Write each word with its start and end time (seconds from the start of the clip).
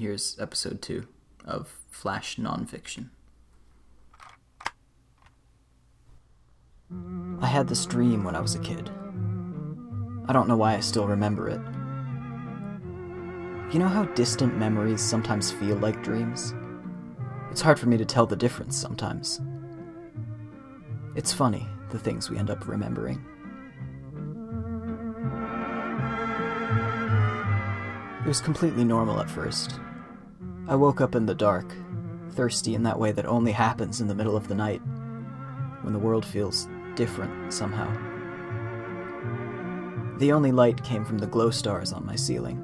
here's 0.00 0.40
episode 0.40 0.80
two 0.80 1.06
of 1.44 1.76
Flash 1.90 2.36
Nonfiction. 2.36 3.10
I 7.38 7.46
had 7.46 7.68
this 7.68 7.84
dream 7.84 8.24
when 8.24 8.34
I 8.34 8.40
was 8.40 8.54
a 8.54 8.60
kid. 8.60 8.90
I 10.26 10.32
don't 10.32 10.48
know 10.48 10.56
why 10.56 10.74
I 10.74 10.80
still 10.80 11.06
remember 11.06 11.50
it. 11.50 11.60
You 13.74 13.78
know 13.78 13.88
how 13.88 14.04
distant 14.14 14.56
memories 14.56 15.02
sometimes 15.02 15.50
feel 15.50 15.76
like 15.76 16.02
dreams? 16.02 16.54
It's 17.50 17.60
hard 17.60 17.78
for 17.78 17.86
me 17.86 17.98
to 17.98 18.06
tell 18.06 18.24
the 18.24 18.36
difference 18.36 18.78
sometimes. 18.78 19.38
It's 21.14 21.30
funny, 21.30 21.66
the 21.90 21.98
things 21.98 22.30
we 22.30 22.38
end 22.38 22.48
up 22.48 22.66
remembering. 22.66 23.22
It 28.24 28.28
was 28.28 28.40
completely 28.40 28.84
normal 28.84 29.20
at 29.20 29.28
first. 29.28 29.78
I 30.70 30.76
woke 30.76 31.00
up 31.00 31.16
in 31.16 31.26
the 31.26 31.34
dark, 31.34 31.74
thirsty 32.30 32.76
in 32.76 32.84
that 32.84 32.96
way 32.96 33.10
that 33.10 33.26
only 33.26 33.50
happens 33.50 34.00
in 34.00 34.06
the 34.06 34.14
middle 34.14 34.36
of 34.36 34.46
the 34.46 34.54
night, 34.54 34.80
when 35.82 35.92
the 35.92 35.98
world 35.98 36.24
feels 36.24 36.68
different 36.94 37.52
somehow. 37.52 37.92
The 40.18 40.30
only 40.30 40.52
light 40.52 40.84
came 40.84 41.04
from 41.04 41.18
the 41.18 41.26
glow 41.26 41.50
stars 41.50 41.92
on 41.92 42.06
my 42.06 42.14
ceiling. 42.14 42.62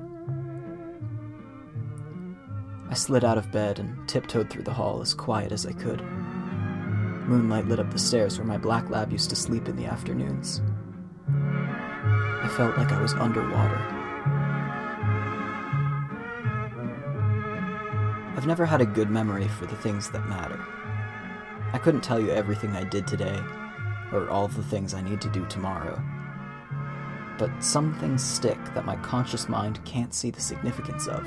I 2.89 2.95
slid 2.95 3.25
out 3.25 3.39
of 3.39 3.51
bed 3.51 3.81
and 3.81 4.09
tiptoed 4.09 4.51
through 4.51 4.63
the 4.63 4.73
hall 4.73 5.03
as 5.03 5.13
quiet 5.13 5.51
as 5.51 5.67
I 5.67 5.73
could. 5.73 6.01
Moonlight 7.27 7.67
lit 7.67 7.81
up 7.81 7.91
the 7.91 7.99
stairs 7.99 8.39
where 8.39 8.47
my 8.47 8.57
black 8.57 8.89
lab 8.89 9.11
used 9.11 9.31
to 9.31 9.37
sleep 9.37 9.67
in 9.67 9.75
the 9.75 9.87
afternoons. 9.87 10.63
I 11.29 12.49
felt 12.57 12.79
like 12.79 12.93
I 12.93 13.03
was 13.03 13.15
underwater. 13.15 13.96
I've 18.37 18.47
never 18.47 18.67
had 18.67 18.83
a 18.83 18.87
good 18.87 19.09
memory 19.09 19.49
for 19.49 19.65
the 19.65 19.77
things 19.77 20.11
that 20.11 20.29
matter. 20.29 20.61
I 21.73 21.79
couldn't 21.79 22.03
tell 22.03 22.21
you 22.21 22.31
everything 22.31 22.77
I 22.77 22.85
did 22.85 23.07
today, 23.07 23.41
or 24.13 24.29
all 24.29 24.47
the 24.47 24.63
things 24.63 24.93
I 24.93 25.01
need 25.01 25.23
to 25.23 25.31
do 25.31 25.47
tomorrow. 25.47 26.03
But 27.39 27.65
some 27.65 27.95
things 27.95 28.23
stick 28.23 28.59
that 28.75 28.85
my 28.85 28.97
conscious 28.97 29.49
mind 29.49 29.83
can't 29.87 30.13
see 30.13 30.31
the 30.31 30.43
significance 30.43 31.07
of. 31.07 31.25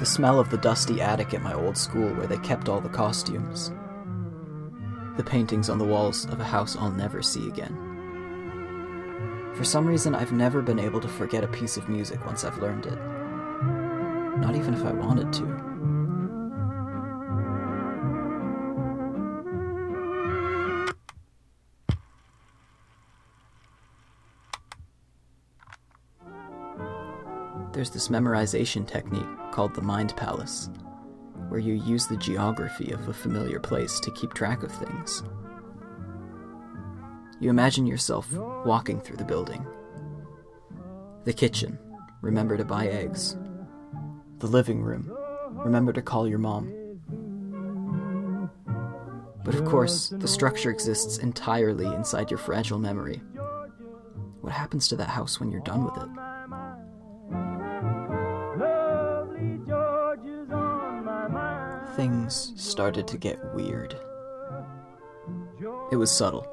The 0.00 0.04
smell 0.04 0.40
of 0.40 0.50
the 0.50 0.58
dusty 0.58 1.00
attic 1.00 1.32
at 1.32 1.42
my 1.42 1.54
old 1.54 1.78
school 1.78 2.12
where 2.14 2.26
they 2.26 2.38
kept 2.38 2.68
all 2.68 2.80
the 2.80 2.88
costumes. 2.88 3.70
The 5.16 5.24
paintings 5.24 5.70
on 5.70 5.78
the 5.78 5.84
walls 5.84 6.26
of 6.26 6.40
a 6.40 6.44
house 6.44 6.76
I'll 6.76 6.90
never 6.90 7.22
see 7.22 7.46
again. 7.46 7.74
For 9.54 9.64
some 9.64 9.86
reason, 9.86 10.12
I've 10.12 10.32
never 10.32 10.60
been 10.60 10.80
able 10.80 11.00
to 11.00 11.08
forget 11.08 11.44
a 11.44 11.48
piece 11.48 11.76
of 11.76 11.88
music 11.88 12.26
once 12.26 12.42
I've 12.42 12.58
learned 12.58 12.86
it. 12.86 12.98
Not 14.40 14.54
even 14.54 14.74
if 14.74 14.84
I 14.84 14.92
wanted 14.92 15.32
to. 15.34 15.66
There's 27.72 27.90
this 27.90 28.08
memorization 28.08 28.86
technique 28.86 29.26
called 29.52 29.74
the 29.74 29.82
Mind 29.82 30.16
Palace, 30.16 30.70
where 31.48 31.60
you 31.60 31.74
use 31.74 32.06
the 32.06 32.16
geography 32.16 32.90
of 32.92 33.06
a 33.08 33.12
familiar 33.12 33.60
place 33.60 34.00
to 34.00 34.10
keep 34.12 34.32
track 34.32 34.62
of 34.62 34.72
things. 34.72 35.22
You 37.38 37.50
imagine 37.50 37.86
yourself 37.86 38.32
walking 38.32 38.98
through 38.98 39.18
the 39.18 39.24
building. 39.24 39.66
The 41.24 41.34
kitchen, 41.34 41.78
remember 42.22 42.56
to 42.56 42.64
buy 42.64 42.86
eggs. 42.86 43.36
The 44.38 44.46
living 44.46 44.82
room, 44.82 45.10
remember 45.50 45.92
to 45.94 46.02
call 46.02 46.28
your 46.28 46.38
mom. 46.38 46.72
But 49.44 49.54
of 49.54 49.64
course, 49.64 50.08
the 50.08 50.28
structure 50.28 50.70
exists 50.70 51.18
entirely 51.18 51.86
inside 51.86 52.30
your 52.30 52.38
fragile 52.38 52.78
memory. 52.78 53.22
What 54.42 54.52
happens 54.52 54.88
to 54.88 54.96
that 54.96 55.08
house 55.08 55.40
when 55.40 55.50
you're 55.50 55.60
done 55.62 55.84
with 55.84 55.96
it? 55.96 56.08
Things 61.96 62.52
started 62.56 63.08
to 63.08 63.16
get 63.16 63.54
weird. 63.54 63.98
It 65.90 65.96
was 65.96 66.10
subtle. 66.10 66.46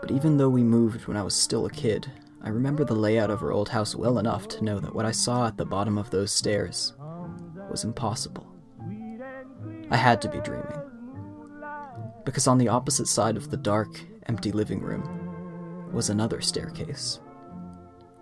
But 0.00 0.10
even 0.10 0.38
though 0.38 0.48
we 0.48 0.62
moved 0.62 1.06
when 1.06 1.16
I 1.16 1.22
was 1.22 1.34
still 1.34 1.66
a 1.66 1.70
kid, 1.70 2.10
I 2.42 2.48
remember 2.48 2.84
the 2.84 2.94
layout 2.94 3.30
of 3.30 3.40
her 3.40 3.52
old 3.52 3.68
house 3.68 3.94
well 3.94 4.18
enough 4.18 4.48
to 4.48 4.64
know 4.64 4.80
that 4.80 4.94
what 4.94 5.04
I 5.04 5.10
saw 5.10 5.46
at 5.46 5.58
the 5.58 5.66
bottom 5.66 5.98
of 5.98 6.10
those 6.10 6.32
stairs 6.32 6.94
was 7.70 7.84
impossible. 7.84 8.46
I 9.90 9.96
had 9.96 10.22
to 10.22 10.28
be 10.28 10.40
dreaming. 10.40 10.80
Because 12.24 12.46
on 12.46 12.58
the 12.58 12.68
opposite 12.68 13.08
side 13.08 13.36
of 13.36 13.50
the 13.50 13.56
dark, 13.56 14.00
empty 14.26 14.52
living 14.52 14.80
room 14.80 15.90
was 15.92 16.08
another 16.08 16.40
staircase. 16.40 17.20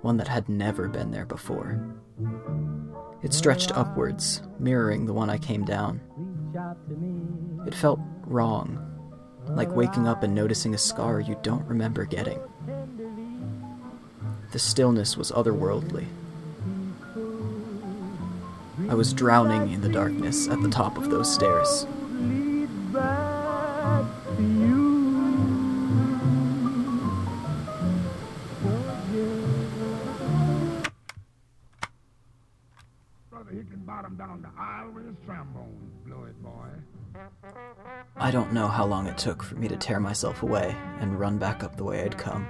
One 0.02 0.16
that 0.16 0.28
had 0.28 0.48
never 0.48 0.88
been 0.88 1.10
there 1.10 1.26
before. 1.26 1.80
It 3.22 3.32
stretched 3.32 3.76
upwards, 3.76 4.42
mirroring 4.58 5.06
the 5.06 5.12
one 5.12 5.30
I 5.30 5.38
came 5.38 5.64
down. 5.64 6.00
It 7.66 7.74
felt 7.74 8.00
wrong, 8.24 8.84
like 9.48 9.74
waking 9.74 10.08
up 10.08 10.22
and 10.22 10.34
noticing 10.34 10.74
a 10.74 10.78
scar 10.78 11.20
you 11.20 11.36
don't 11.42 11.66
remember 11.66 12.04
getting. 12.04 12.40
The 14.50 14.59
stillness 14.59 15.16
was 15.16 15.31
otherworldly. 15.31 16.06
I 18.88 18.94
was 18.94 19.12
drowning 19.12 19.70
in 19.72 19.82
the 19.82 19.88
darkness 19.91 20.48
at 20.48 20.62
the 20.62 20.70
top 20.70 20.97
of 20.97 21.10
those 21.10 21.32
stairs. 21.32 21.86
I 38.16 38.30
don't 38.30 38.53
know 38.53 38.69
how 38.69 38.86
long 38.86 39.06
it 39.06 39.19
took 39.19 39.42
for 39.42 39.56
me 39.56 39.69
to 39.69 39.76
tear 39.76 40.00
myself 40.00 40.42
away 40.42 40.75
and 41.00 41.20
run 41.20 41.38
back 41.38 41.62
up 41.62 41.76
the 41.76 41.84
way 41.84 42.03
I'd 42.03 42.16
come. 42.16 42.48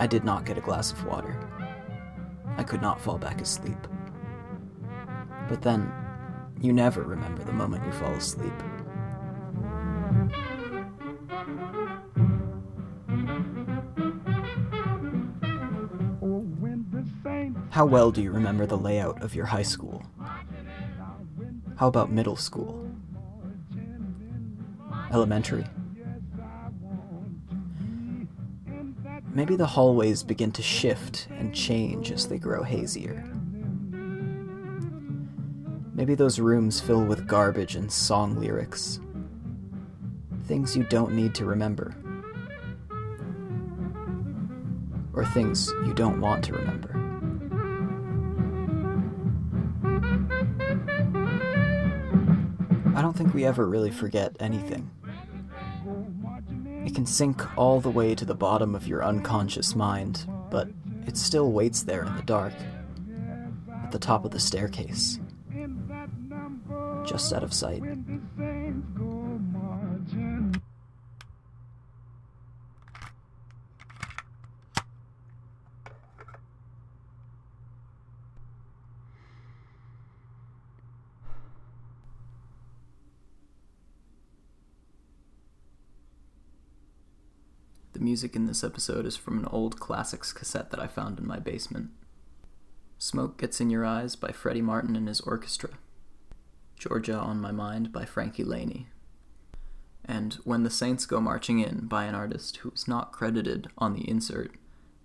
I 0.00 0.06
did 0.06 0.24
not 0.24 0.46
get 0.46 0.56
a 0.56 0.62
glass 0.62 0.92
of 0.92 1.04
water. 1.04 1.38
I 2.56 2.62
could 2.62 2.80
not 2.80 2.98
fall 2.98 3.18
back 3.18 3.42
asleep. 3.42 3.76
But 5.46 5.60
then, 5.60 5.92
you 6.58 6.72
never 6.72 7.02
remember 7.02 7.44
the 7.44 7.52
moment 7.52 7.84
you 7.84 7.92
fall 7.92 8.14
asleep. 8.14 8.50
How 17.68 17.84
well 17.84 18.10
do 18.10 18.22
you 18.22 18.32
remember 18.32 18.64
the 18.64 18.78
layout 18.78 19.22
of 19.22 19.34
your 19.34 19.44
high 19.44 19.62
school? 19.62 20.02
How 21.76 21.88
about 21.88 22.10
middle 22.10 22.36
school? 22.36 22.90
Elementary? 25.12 25.66
Maybe 29.32 29.54
the 29.54 29.66
hallways 29.66 30.24
begin 30.24 30.50
to 30.52 30.62
shift 30.62 31.28
and 31.30 31.54
change 31.54 32.10
as 32.10 32.26
they 32.26 32.38
grow 32.38 32.64
hazier. 32.64 33.24
Maybe 35.94 36.16
those 36.16 36.40
rooms 36.40 36.80
fill 36.80 37.04
with 37.04 37.28
garbage 37.28 37.76
and 37.76 37.92
song 37.92 38.40
lyrics. 38.40 39.00
Things 40.46 40.76
you 40.76 40.82
don't 40.84 41.12
need 41.12 41.34
to 41.36 41.44
remember. 41.44 41.94
Or 45.12 45.24
things 45.26 45.68
you 45.86 45.94
don't 45.94 46.20
want 46.20 46.42
to 46.44 46.54
remember. 46.54 46.96
I 52.96 53.02
don't 53.02 53.16
think 53.16 53.32
we 53.32 53.44
ever 53.44 53.66
really 53.66 53.90
forget 53.90 54.36
anything. 54.40 54.90
It 56.84 56.94
can 56.94 57.06
sink 57.06 57.58
all 57.58 57.80
the 57.80 57.90
way 57.90 58.14
to 58.14 58.24
the 58.24 58.34
bottom 58.34 58.74
of 58.74 58.86
your 58.86 59.04
unconscious 59.04 59.74
mind, 59.74 60.26
but 60.50 60.68
it 61.06 61.16
still 61.16 61.52
waits 61.52 61.82
there 61.82 62.04
in 62.04 62.16
the 62.16 62.22
dark, 62.22 62.54
at 63.84 63.92
the 63.92 63.98
top 63.98 64.24
of 64.24 64.30
the 64.30 64.40
staircase, 64.40 65.18
just 67.04 67.32
out 67.32 67.42
of 67.42 67.52
sight. 67.52 67.82
The 88.00 88.04
music 88.04 88.34
in 88.34 88.46
this 88.46 88.64
episode 88.64 89.04
is 89.04 89.18
from 89.18 89.38
an 89.38 89.44
old 89.52 89.78
classics 89.78 90.32
cassette 90.32 90.70
that 90.70 90.80
I 90.80 90.86
found 90.86 91.18
in 91.18 91.26
my 91.26 91.38
basement. 91.38 91.90
Smoke 92.96 93.38
Gets 93.38 93.60
in 93.60 93.68
Your 93.68 93.84
Eyes 93.84 94.16
by 94.16 94.32
Freddy 94.32 94.62
Martin 94.62 94.96
and 94.96 95.06
his 95.06 95.20
orchestra. 95.20 95.68
Georgia 96.78 97.18
on 97.18 97.42
My 97.42 97.52
Mind 97.52 97.92
by 97.92 98.06
Frankie 98.06 98.42
Laine. 98.42 98.86
And 100.02 100.32
When 100.44 100.62
the 100.62 100.70
Saints 100.70 101.04
Go 101.04 101.20
Marching 101.20 101.58
In 101.58 101.88
by 101.88 102.06
an 102.06 102.14
artist 102.14 102.56
who's 102.56 102.88
not 102.88 103.12
credited 103.12 103.68
on 103.76 103.92
the 103.92 104.08
insert, 104.08 104.52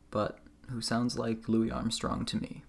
but 0.09 0.39
who 0.69 0.79
sounds 0.79 1.19
like 1.19 1.49
Louis 1.49 1.71
Armstrong 1.71 2.23
to 2.23 2.37
me. 2.37 2.63